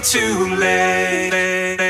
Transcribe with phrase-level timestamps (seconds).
[0.00, 1.87] too late.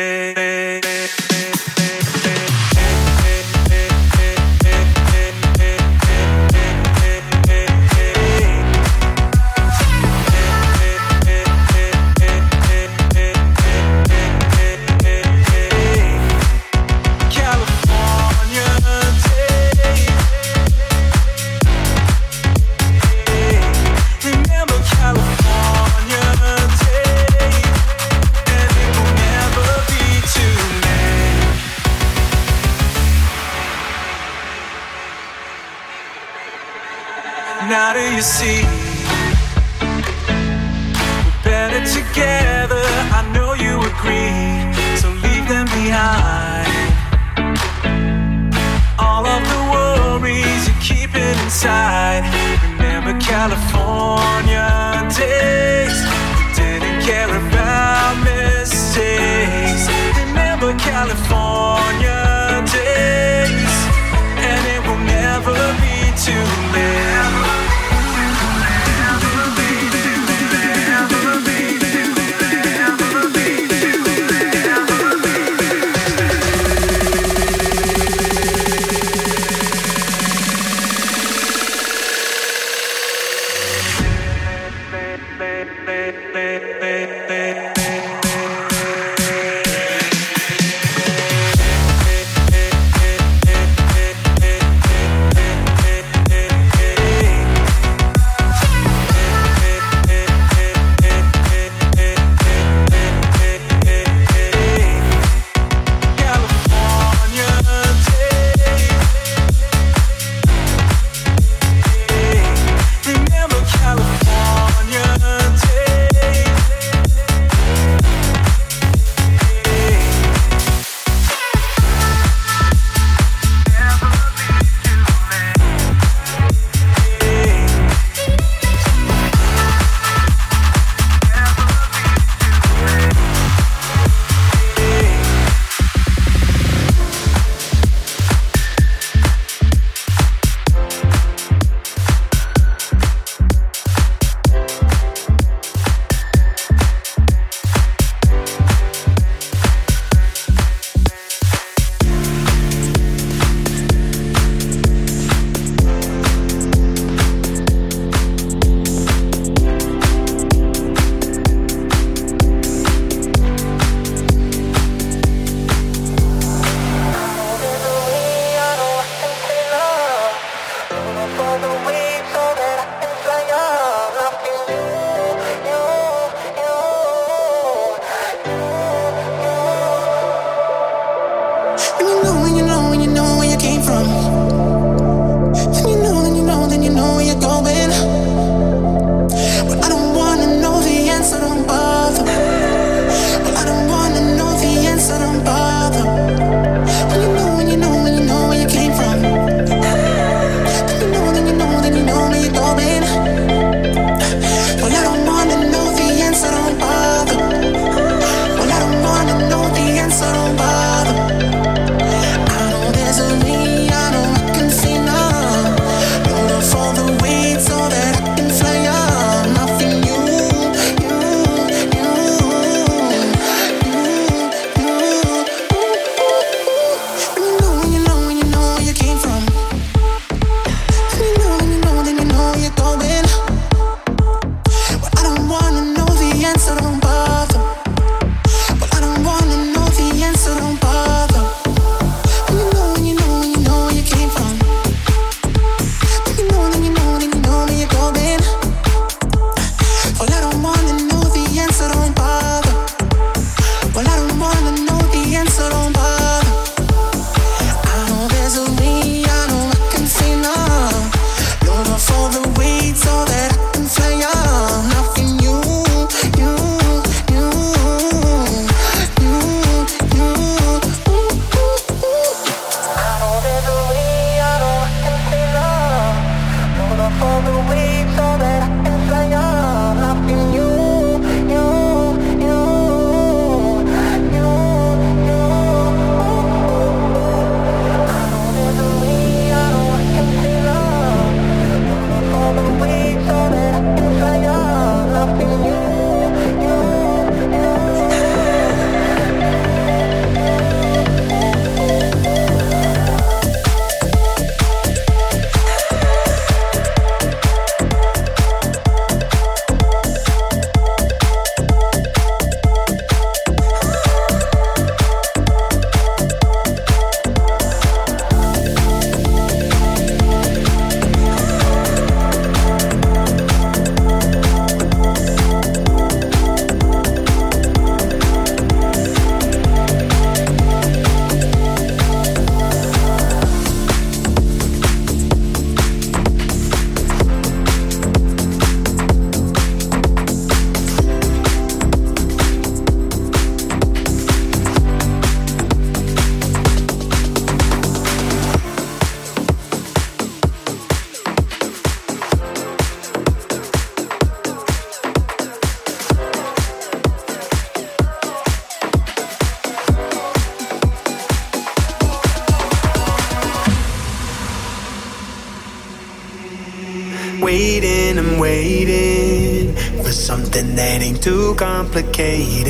[367.41, 372.67] Waiting I'm waiting for something that ain't too complicated.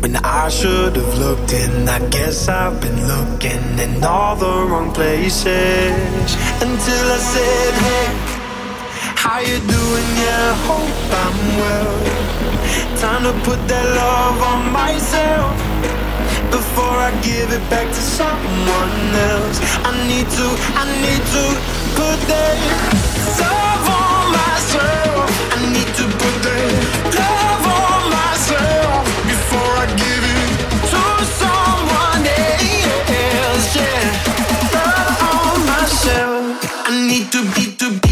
[0.00, 4.92] When I should have looked in, I guess I've been looking in all the wrong
[4.92, 6.36] places.
[6.62, 8.06] Until I said, Hey,
[9.16, 10.08] how you doing?
[10.22, 11.98] Yeah, hope I'm well.
[12.98, 15.71] Time to put that love on myself
[16.52, 18.94] before I give it back to someone
[19.32, 19.58] else.
[19.88, 20.46] I need to,
[20.76, 21.44] I need to
[21.96, 22.56] put that
[23.40, 25.28] love on myself.
[25.56, 26.72] I need to put that
[27.16, 29.00] love on myself
[29.32, 30.52] before I give it
[30.92, 31.02] to
[31.40, 33.66] someone else.
[33.78, 34.04] Yeah,
[34.76, 36.42] love on myself.
[36.86, 38.11] I need to be, to be,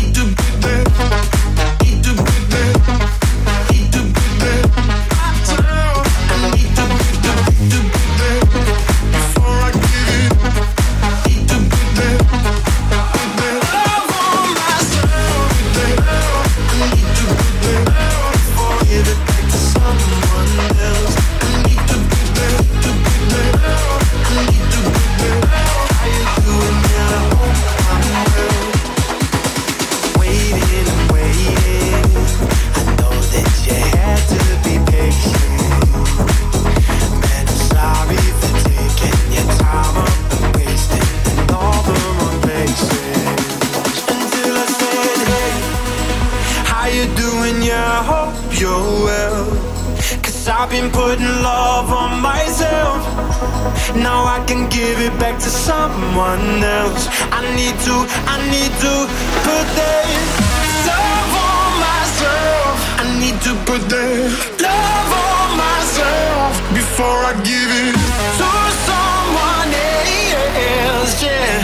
[63.71, 67.95] love on myself before I give it
[68.41, 68.51] to
[68.89, 71.23] someone else.
[71.23, 71.63] Yeah,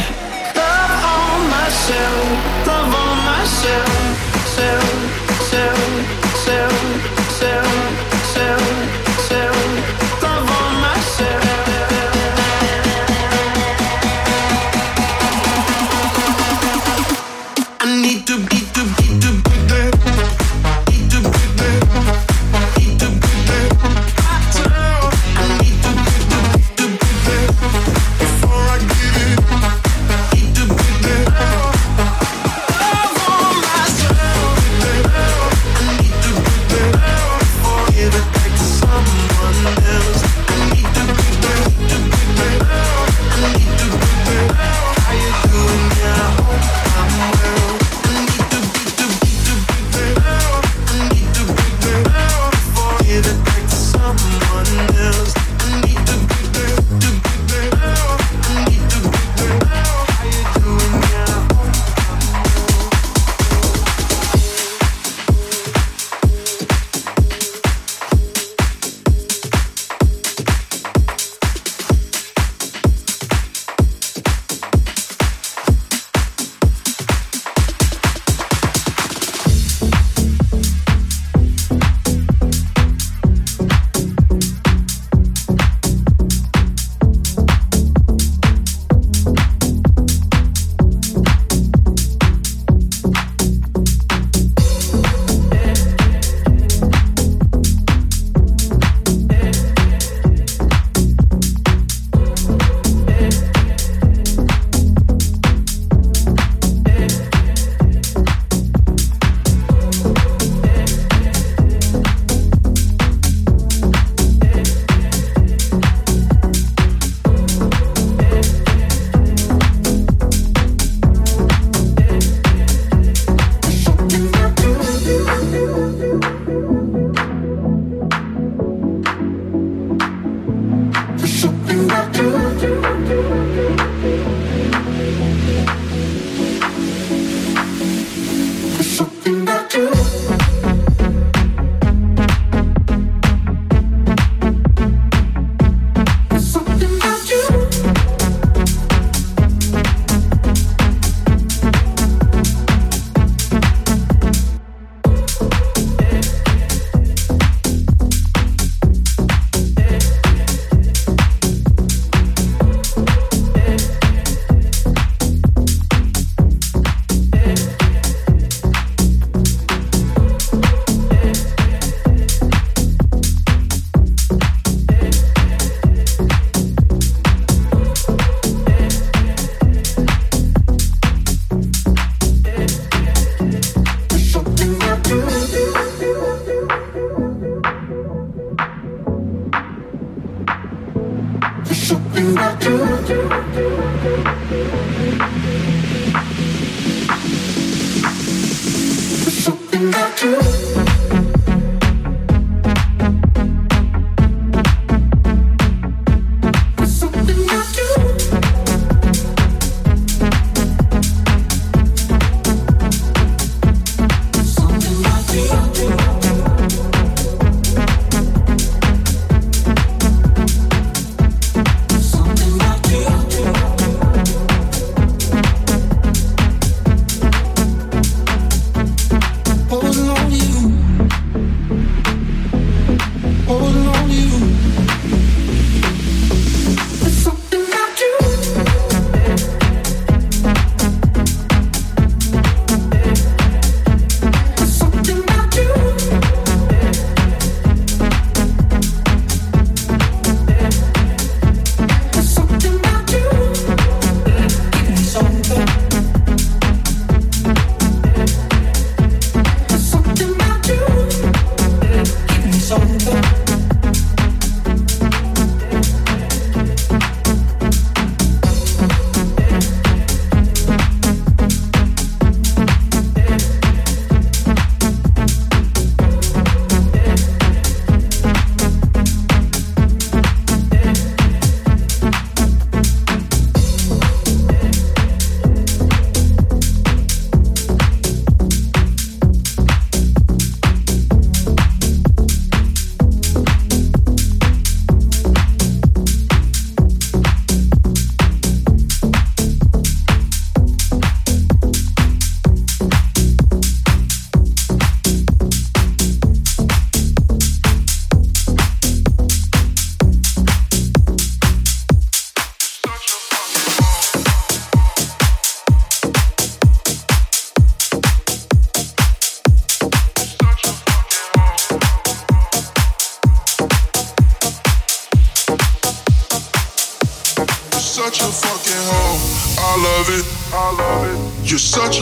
[0.55, 2.16] love on myself,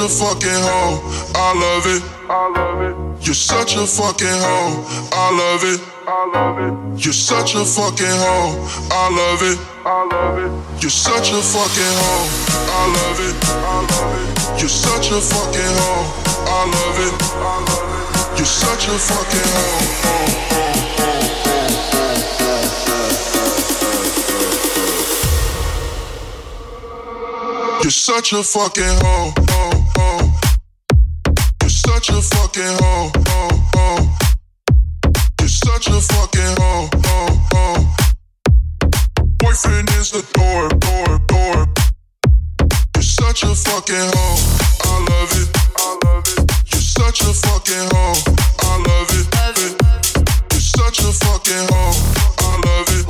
[0.09, 1.01] fucking hoe.
[1.35, 2.03] I love it.
[2.29, 2.97] I love it.
[3.27, 4.85] You're such a fucking hoe.
[5.13, 5.81] I love it.
[6.07, 7.05] I love it.
[7.05, 8.59] You're such a fucking hoe.
[8.91, 9.59] I love it.
[9.87, 10.83] I love it.
[10.83, 12.29] You're such a fucking hoe.
[12.69, 13.35] I love it.
[13.49, 14.61] I love it.
[14.61, 16.25] You're such a fucking hoe.
[18.37, 20.25] You're such a fucking hoe.
[27.83, 29.74] You're such a fucking hoe.
[32.05, 32.77] Such a fucking
[36.61, 37.87] hoe, hoe, hoe.
[39.39, 41.67] Boyfriend is the door, door, door.
[42.95, 44.39] You're such a fucking hoe.
[44.83, 45.49] I love it,
[46.05, 46.39] love it.
[46.71, 48.23] You're such a fucking hoe.
[48.59, 49.27] I love it.
[50.53, 51.95] You're such a fucking hoe.
[52.39, 53.07] I love it,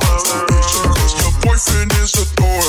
[1.19, 2.63] your boyfriend is the door.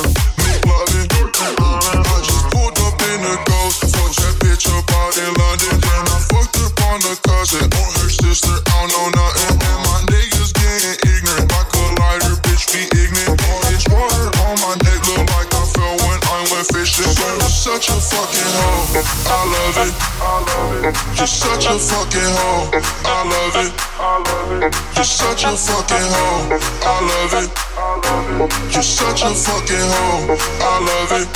[5.18, 5.72] In London.
[5.80, 8.52] Then I fucked up on the cousin or her sister.
[8.52, 9.56] I don't know nothing.
[9.64, 11.48] And my niggas getting ignorant.
[11.48, 13.40] My collider, bitch, be ignorant.
[13.48, 17.08] All this water on my neck look like I fell when I went fishing.
[17.16, 18.35] Girl, such a fucking.
[18.96, 19.92] I love it.
[21.18, 22.72] You're such a fucking hoe.
[23.04, 23.72] I love it.
[24.96, 26.56] You're such a fucking hoe.
[26.80, 27.52] I love it.
[28.72, 30.32] You're such a fucking hoe.
[30.32, 31.28] I love it.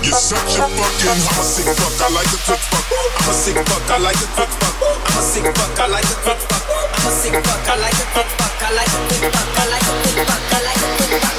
[0.00, 1.36] You're such a fucking hoe.
[1.36, 2.00] I'm a sick fuck.
[2.00, 2.88] I like quick fuck.
[2.88, 3.90] I'm a sick fuck.
[3.90, 4.80] I like quick fuck.
[4.80, 5.76] I'm a sick fuck.
[5.76, 6.64] I like quick fuck.
[6.72, 7.68] I'm a sick fuck.
[7.68, 8.64] I like a quick fuck.
[8.64, 9.60] I like quick fuck.
[9.60, 10.40] I like quick fuck.
[10.40, 11.35] I like quick fuck.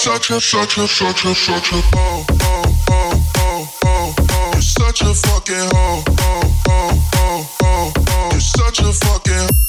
[0.00, 4.52] Such a, such a, such a, such a hoe, hoe, hoe, hoe, hoe, hoe.
[4.52, 8.30] You're such a fucking hoe, hoe, hoe, hoe, hoe, hoe.
[8.30, 9.59] You're such a fucking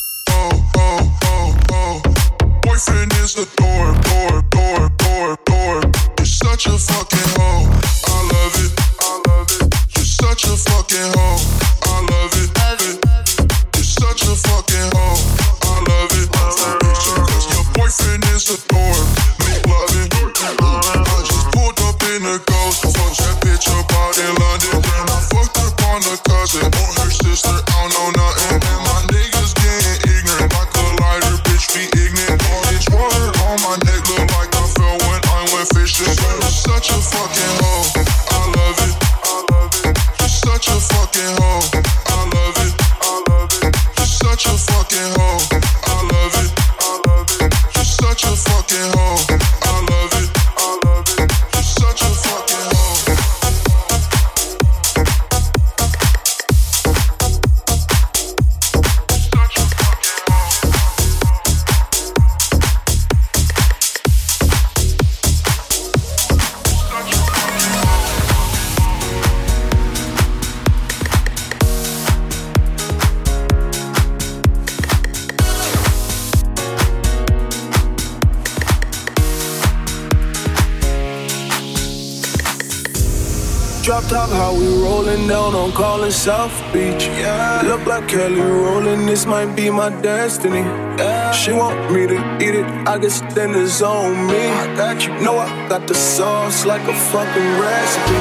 [84.08, 87.08] Drop top, how we rolling down on Collins South Beach.
[87.08, 87.62] Yeah.
[87.66, 90.60] Look like Kelly Rowland, this might be my destiny.
[90.98, 91.32] Yeah.
[91.32, 94.48] She want me to eat it, I guess then it's on me.
[94.48, 95.14] I got you.
[95.22, 98.20] Know I got the sauce like a fucking recipe.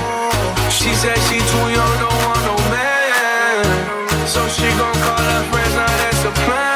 [0.71, 4.27] She said she too young, don't want no man.
[4.27, 6.70] So she gon' call her friends, now that's a plan.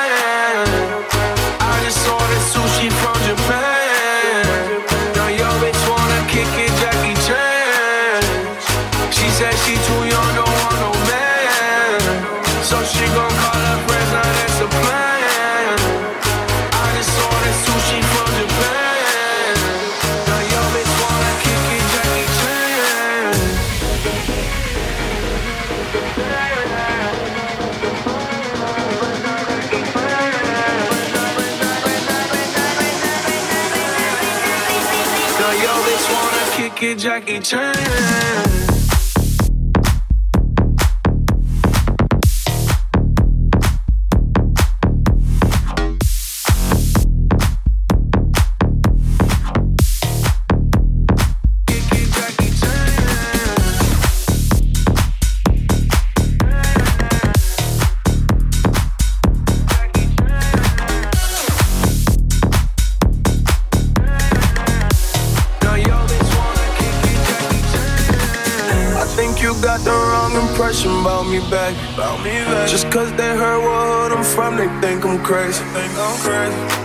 [37.14, 38.53] Jackie Chan.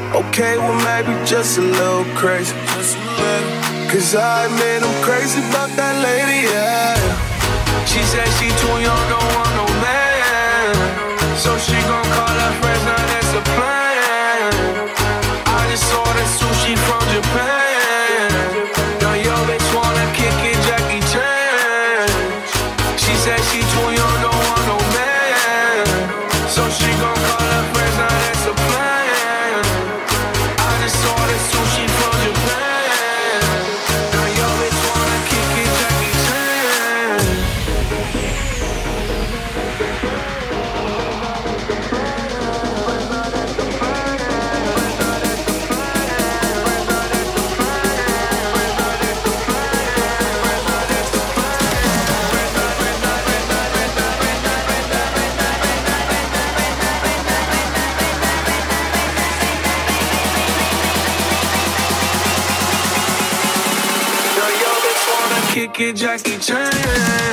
[0.10, 2.56] Okay, well maybe just a little crazy.
[2.74, 3.90] Just a little.
[3.94, 6.98] Cause I admit I'm crazy about that lady, yeah.
[7.86, 10.74] She said she too young, don't want no man.
[11.38, 12.69] So she gon' call her friends,
[66.40, 67.29] turn it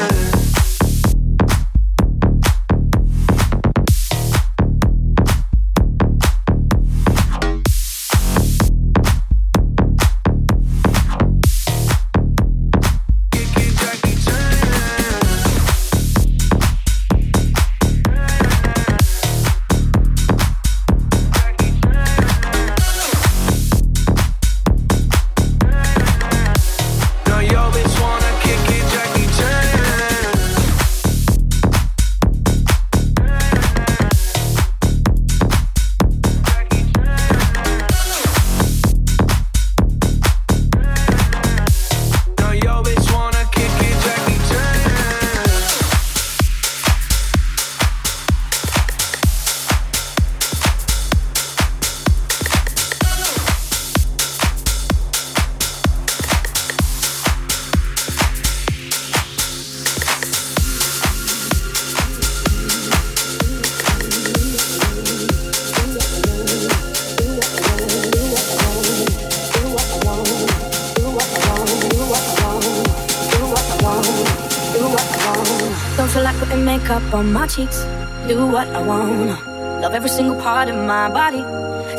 [77.47, 77.85] my cheeks.
[78.27, 79.39] Do what I wanna.
[79.81, 81.43] Love every single part of my body,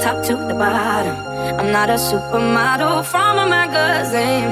[0.04, 1.16] top to the bottom.
[1.60, 4.50] I'm not a supermodel from a magazine.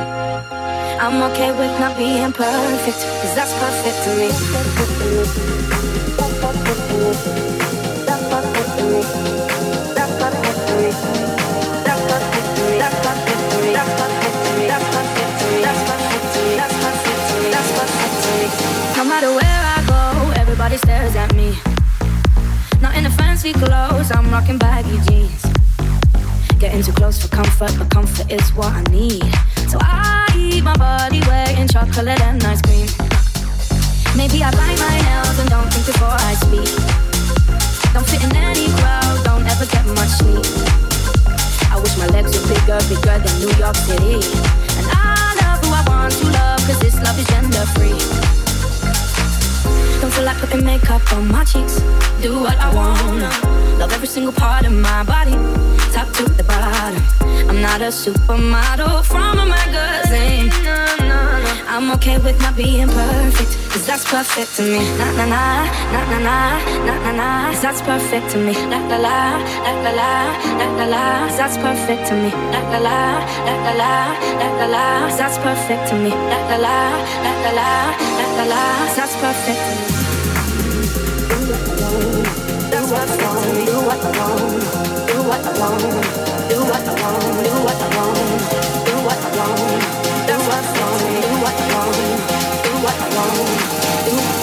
[1.03, 4.29] I'm okay with not being perfect, cause that's perfect to me.
[4.55, 7.11] That's perfect to me.
[8.07, 9.01] That's perfect to me.
[9.97, 10.89] That's perfect to me.
[11.87, 12.79] That's perfect to me.
[12.87, 14.65] That's perfect to me.
[14.71, 14.89] That's
[16.79, 17.47] perfect to me.
[17.55, 18.47] That's perfect to me.
[18.97, 19.54] No matter where
[20.65, 21.53] Everybody stares at me.
[22.81, 25.45] Not in the fancy clothes, I'm rocking baggy jeans.
[26.57, 29.21] Getting too close for comfort, but comfort is what I need.
[29.69, 32.89] So I eat my body weight in chocolate and ice cream.
[34.17, 36.73] Maybe I bite my nails and don't think before I speak.
[37.93, 40.49] Don't fit in any crowd, don't ever get much sleep.
[41.69, 44.17] I wish my legs were bigger, bigger than New York City.
[44.81, 48.44] And I love who I want to love, cause this love is gender free.
[50.01, 51.81] Don't feel like putting makeup on my cheeks.
[52.21, 53.29] Do what I wanna.
[53.79, 55.35] Love every single part of my body,
[55.93, 57.01] top to the bottom.
[57.49, 60.84] I'm not a supermodel from a magazine.
[61.75, 64.79] I'm okay with not being perfect, cause that's perfect to me.
[64.95, 65.43] Na na na,
[65.91, 66.37] na na na,
[66.87, 68.53] na na na, that's perfect to me.
[68.71, 70.11] La la la, la la la,
[70.55, 72.31] la la la, that's perfect to me.
[72.31, 73.91] La la la, la la la,
[74.39, 74.85] la la la,
[75.19, 76.11] that's perfect to me.
[76.31, 76.77] La la la,
[77.25, 77.71] la la la,
[78.19, 78.63] la la la,
[78.95, 79.83] that's perfect to me.
[80.31, 82.23] That's perfect to me.
[82.71, 84.63] Do what I want, do what I want,
[85.11, 85.83] do what I want,
[86.47, 88.23] do what I want, do what I want,
[88.87, 90.84] do what I want
[91.45, 94.34] what I want, do what I want, do.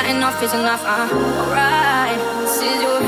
[0.00, 0.82] nothing off is enough.
[0.82, 1.08] Uh,
[1.40, 2.99] alright, this is your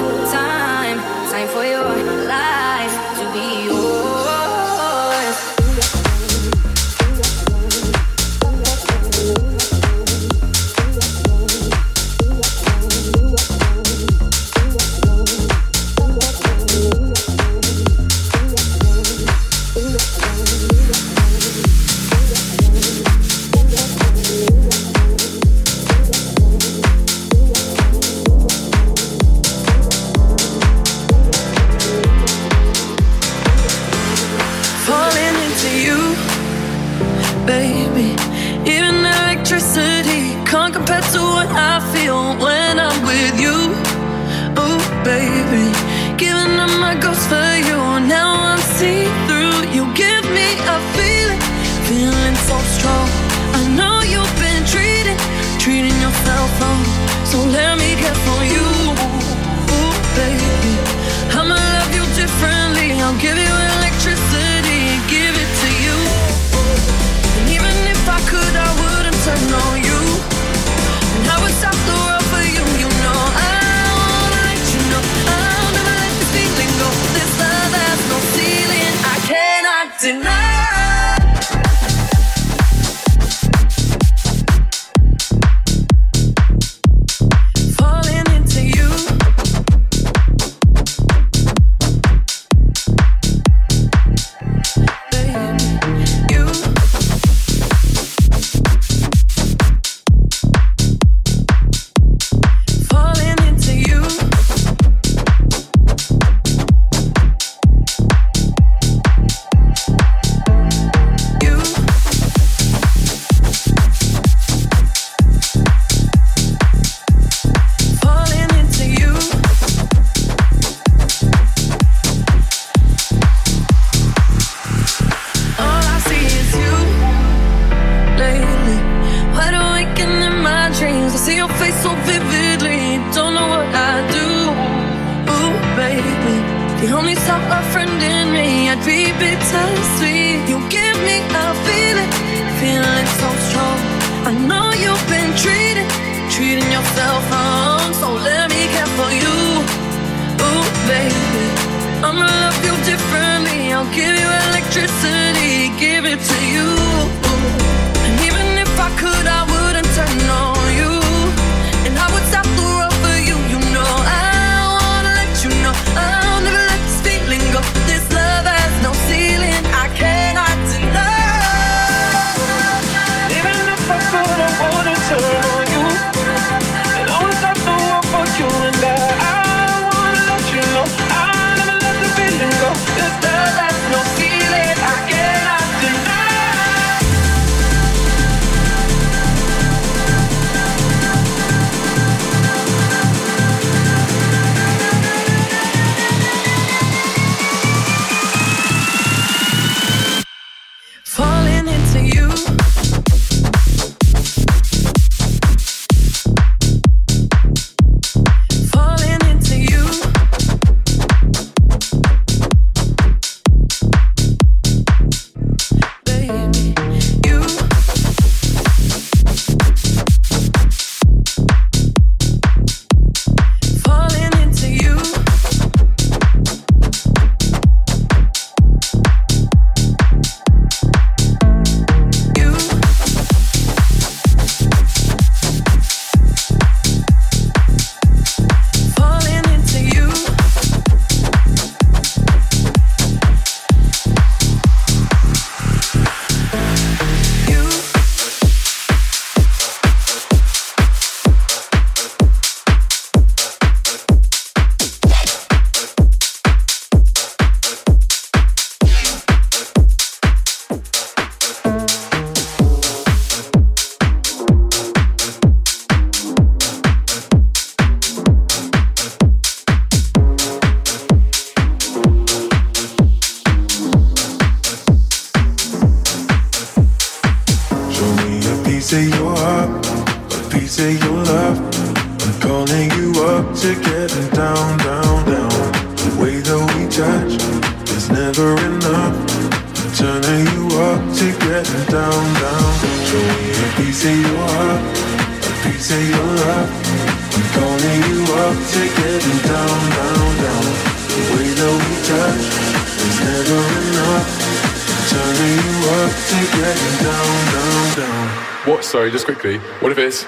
[309.81, 310.27] What if it's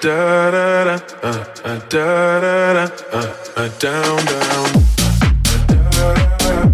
[0.00, 4.86] da da da uh, uh, da da da uh, uh, down down.
[6.46, 6.65] short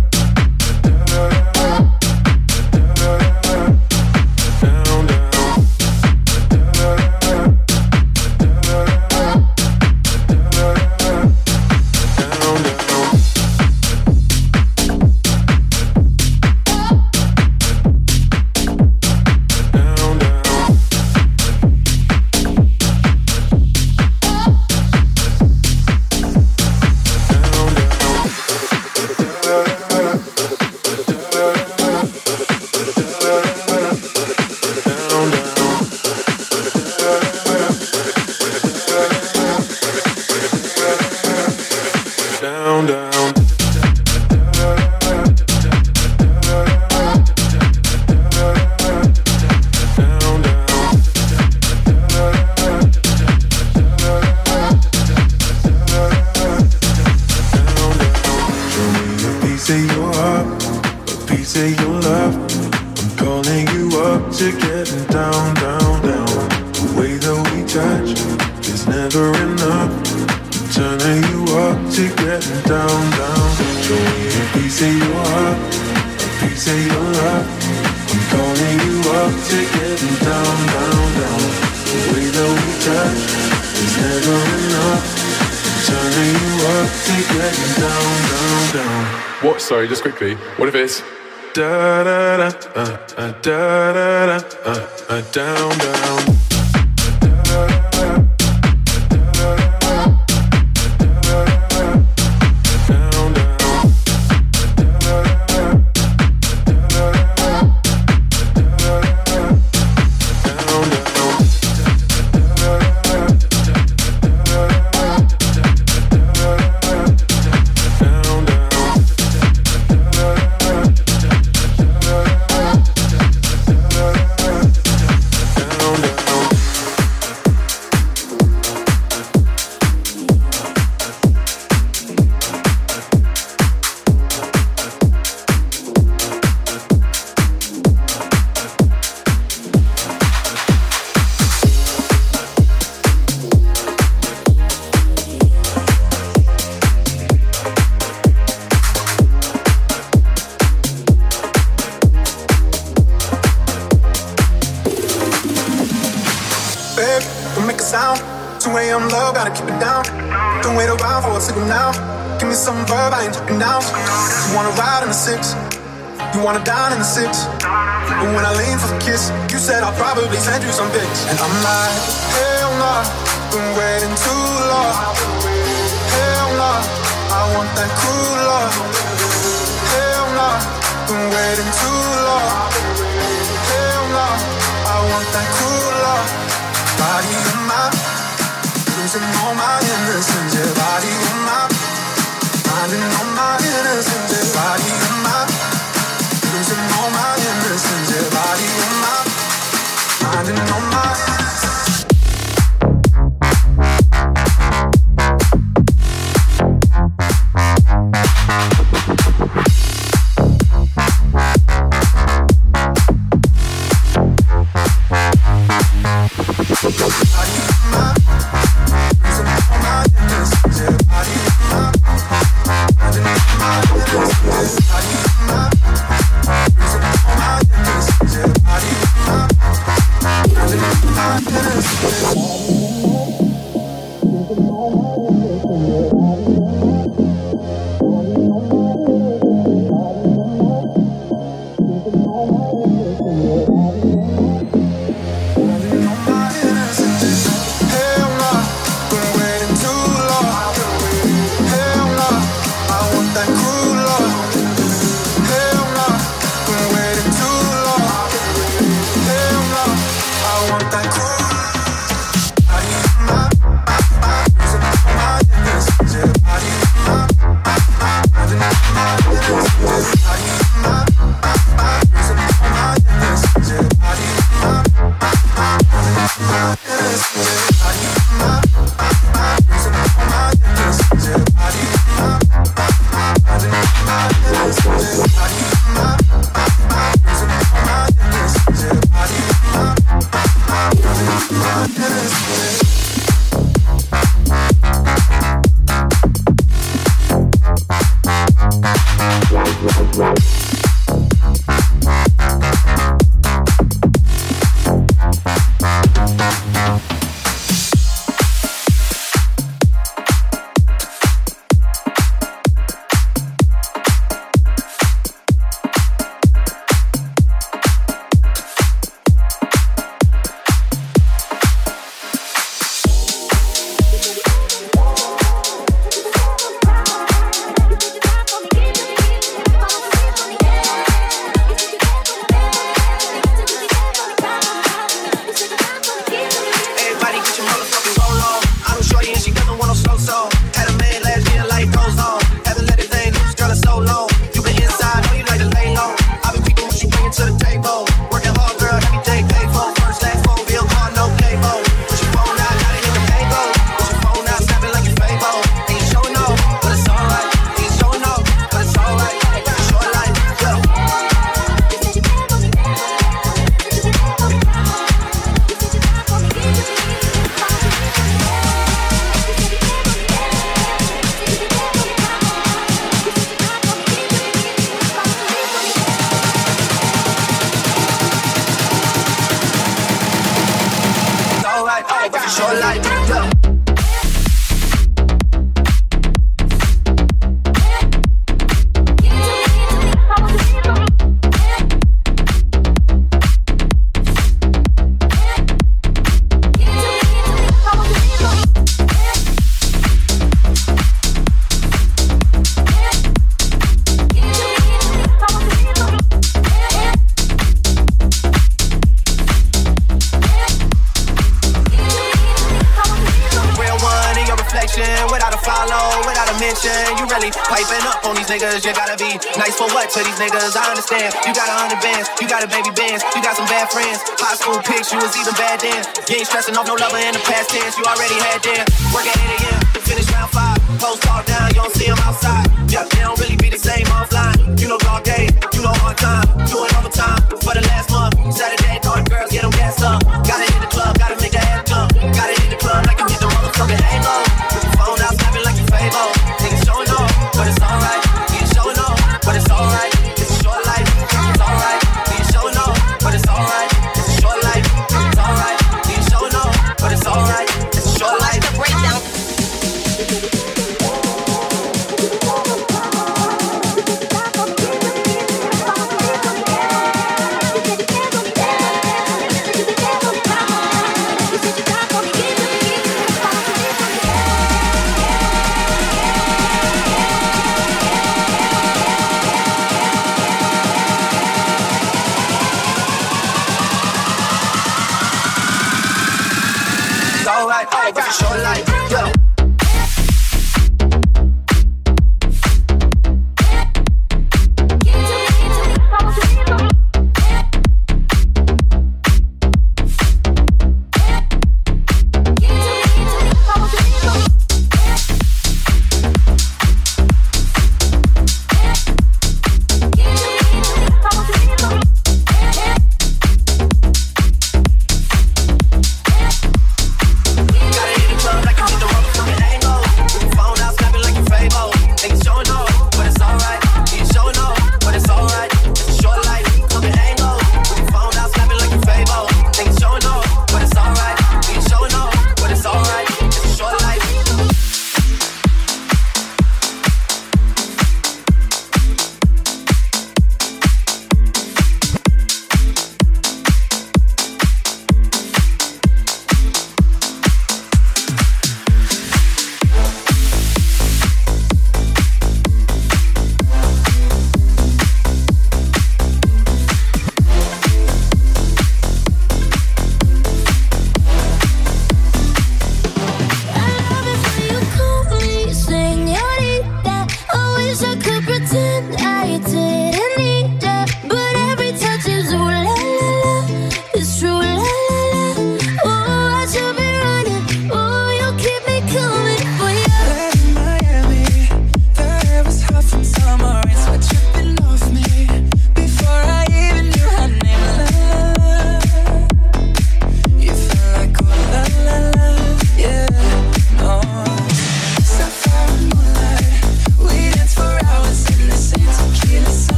[421.23, 424.19] You got a hundred bands, you got a baby bands, you got some bad friends.
[424.43, 426.03] High school pics, you was even bad then.
[426.27, 428.83] You ain't stressing off no lover in the past tense, you already had them.
[429.15, 430.83] Work at 8 a.m., finish round five.
[430.99, 432.67] Post all down, you don't see them outside.
[432.91, 434.59] Yeah, they don't really be the same offline.
[434.83, 436.43] You know dog day, you know hard time.
[436.67, 438.35] Doing overtime for the last month.
[438.51, 440.27] Saturday, throwing girls, get them gas up.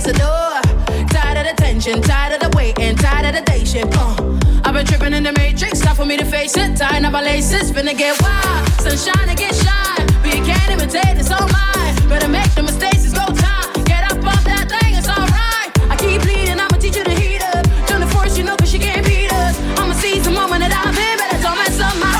[0.00, 1.06] Got it foot against the door.
[1.08, 3.86] Tired of the tension, tired of the wait, and tired of the day shit.
[3.96, 4.38] Uh.
[4.64, 6.76] I've been tripping in the matrix, time for me to face it.
[6.76, 8.68] Tying up my laces, finna get wild.
[8.80, 11.94] Sunshine again shine, but you can't imitate, it's all mine.
[12.08, 13.84] Better make the mistakes, it's go time.
[13.84, 15.68] Get up off that thing, it's alright.
[15.90, 17.64] I keep bleeding, I'ma teach you to heat up.
[17.86, 19.58] Turn the force, you know, cause she can't beat us.
[19.78, 22.18] I'ma seize the moment that I've been, better don't mess up my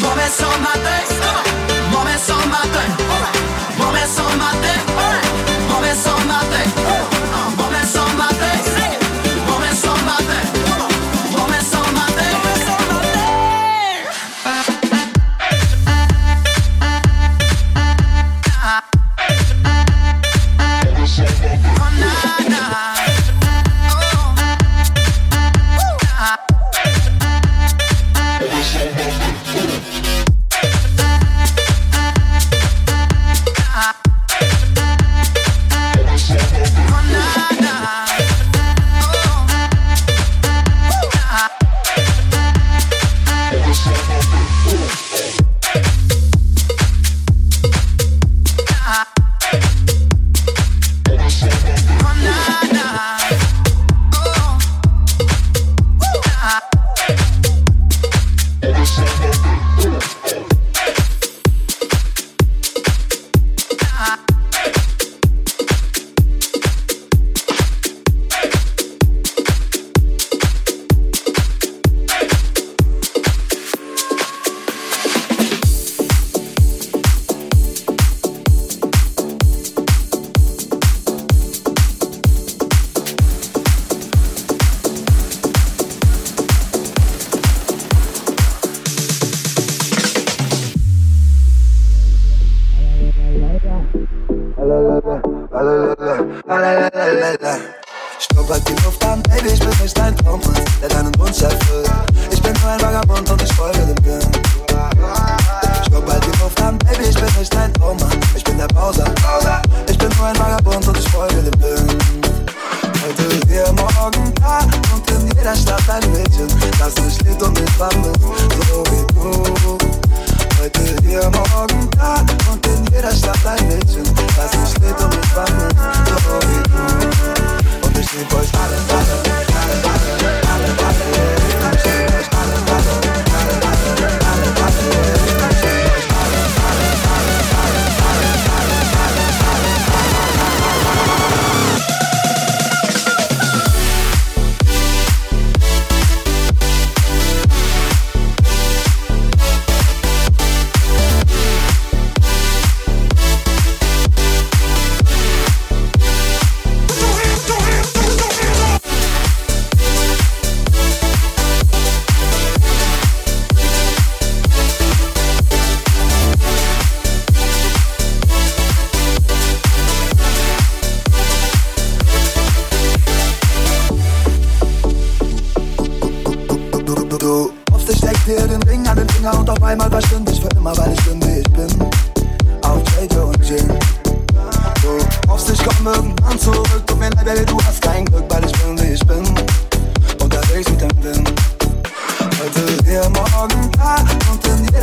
[0.00, 0.99] Moment sur ma my moment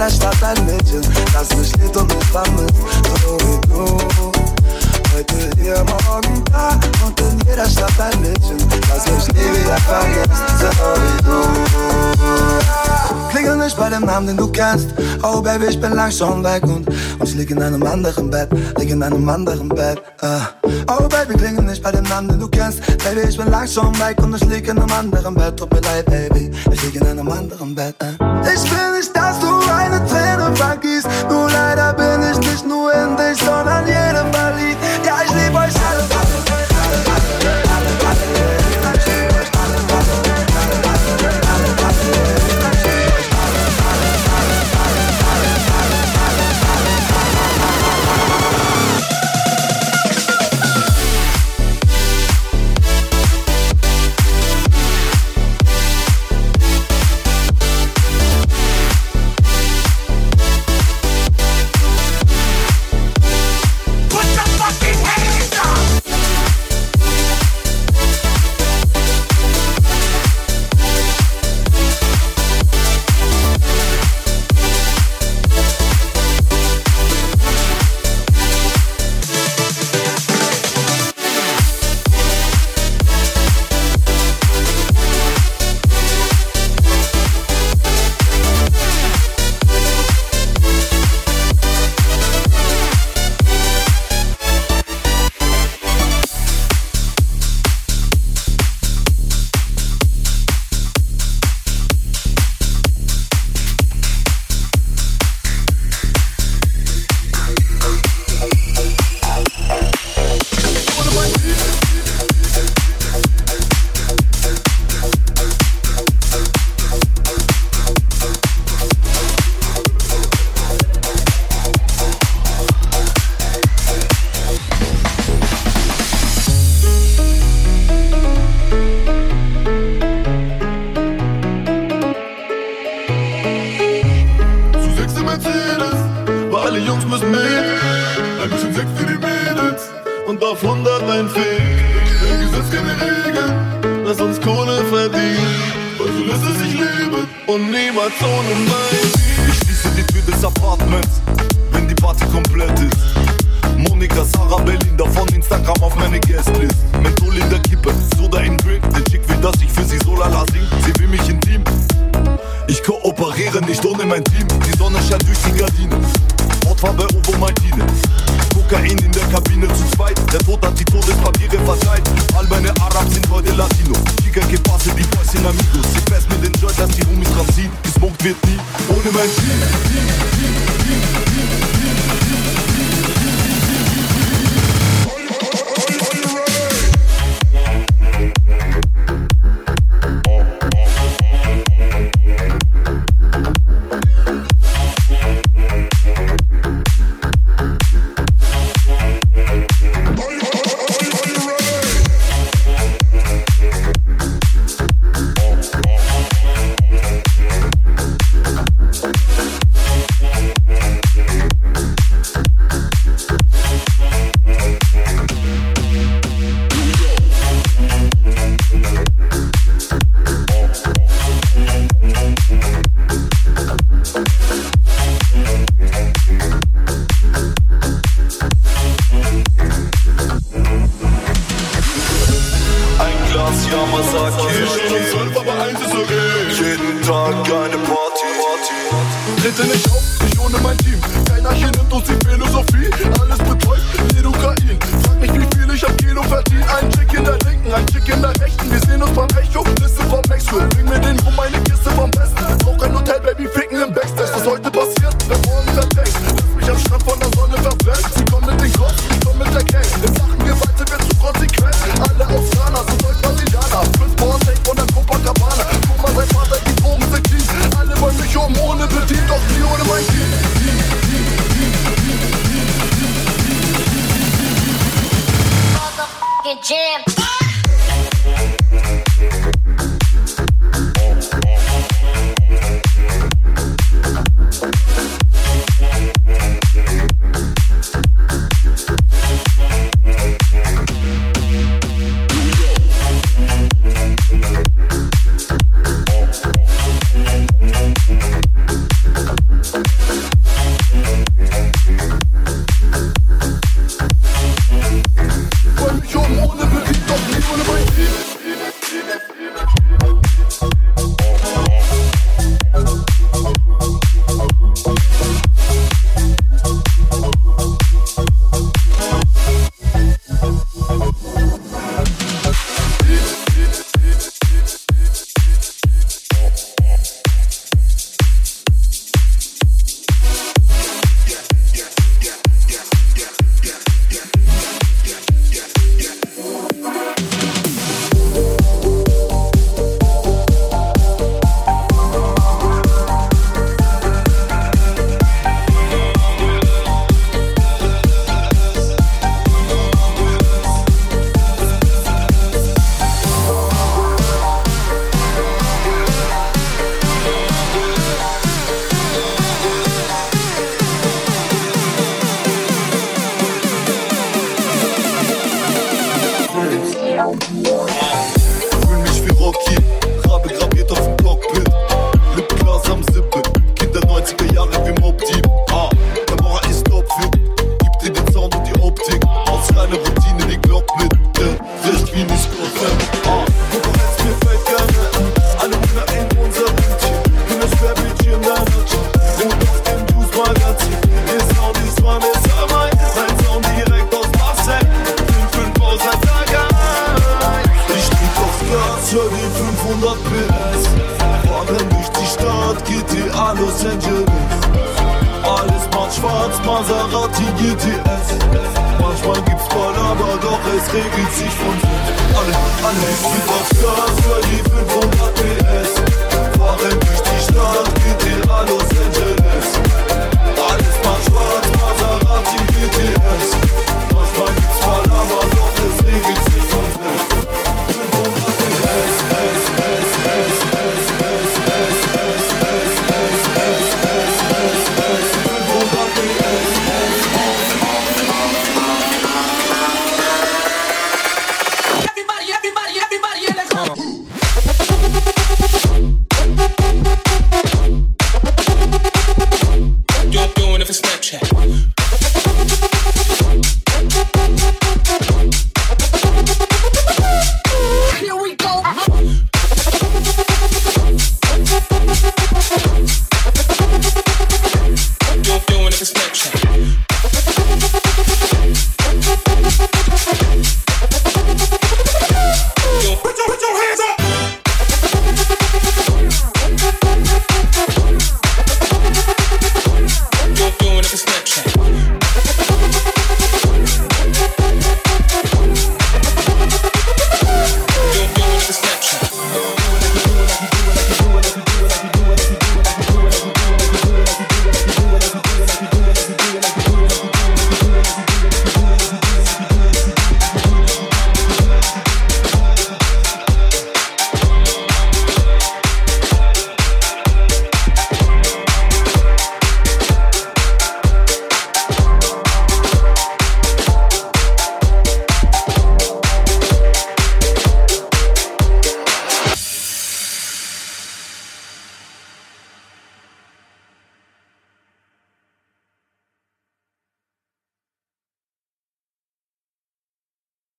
[0.08, 1.02] jeder Stadt ein Mädchen,
[1.34, 2.74] das mich liebt und mich vermisst,
[3.26, 3.98] so wie du.
[5.14, 9.78] Heute hier, morgen da und in jeder Stadt ein Mädchen, das mich nie wieder
[10.60, 10.68] so
[11.02, 11.38] wie du.
[13.32, 14.88] Klingel nicht bei dem Namen, den du kennst.
[15.24, 18.50] Oh Baby, ich bin lang schon weg und, und ich lieg in einem anderen Bett,
[18.78, 20.02] lieg in einem anderen Bett.
[20.22, 20.40] Äh.
[20.88, 22.80] Oh Baby, klingel nicht bei dem Namen, den du kennst.
[23.04, 25.58] Baby, ich bin lang schon weg und ich lieg in einem anderen Bett.
[25.58, 27.96] Tut mir leid, Baby, ich lieg in einem anderen Bett.
[28.02, 28.54] Äh.
[28.54, 29.27] Ich will nicht, dass
[29.98, 31.08] du eine Träne vergießt.
[31.30, 34.87] Nur leider bin ich nicht nur in dich, sondern jedem verliebt.